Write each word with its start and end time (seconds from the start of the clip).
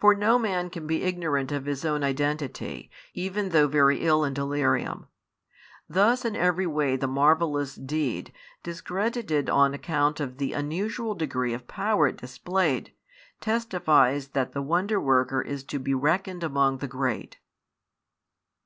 For 0.00 0.14
no 0.14 0.38
man 0.38 0.70
can 0.70 0.86
be 0.86 1.02
ignorant 1.02 1.52
of 1.52 1.66
his 1.66 1.84
own 1.84 2.02
identity, 2.02 2.90
even 3.12 3.50
though 3.50 3.68
very 3.68 3.98
ill 4.00 4.24
in 4.24 4.32
delirium. 4.32 5.08
Thus 5.86 6.24
in 6.24 6.34
every 6.34 6.66
way 6.66 6.96
the 6.96 7.06
marvellous 7.06 7.74
deed, 7.74 8.32
discredited 8.62 9.50
on 9.50 9.74
account 9.74 10.20
of 10.20 10.38
the 10.38 10.54
unusual 10.54 11.14
degree 11.14 11.52
of 11.52 11.68
power 11.68 12.06
it 12.08 12.16
displayed, 12.16 12.94
testifies 13.42 14.28
that 14.28 14.52
the 14.52 14.62
Wonder 14.62 14.98
worker 14.98 15.42
is 15.42 15.62
to 15.64 15.78
be 15.78 15.92
reckoned 15.92 16.42
among 16.42 16.78
the 16.78 16.88
great. 16.88 17.36